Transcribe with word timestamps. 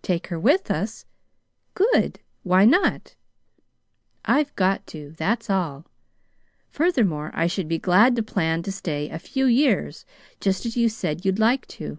"Take 0.00 0.28
her 0.28 0.40
with 0.40 0.70
us? 0.70 1.04
Good! 1.74 2.18
Why 2.44 2.64
not?" 2.64 3.14
"I've 4.24 4.56
got 4.56 4.86
to. 4.86 5.12
That's 5.18 5.50
all. 5.50 5.84
Furthermore, 6.70 7.30
I 7.34 7.46
should 7.46 7.68
be 7.68 7.78
glad 7.78 8.16
to 8.16 8.22
plan 8.22 8.62
to 8.62 8.72
stay 8.72 9.10
a 9.10 9.18
few 9.18 9.44
years, 9.44 10.06
just 10.40 10.64
as 10.64 10.78
you 10.78 10.88
said 10.88 11.26
you'd 11.26 11.38
like 11.38 11.66
to. 11.76 11.98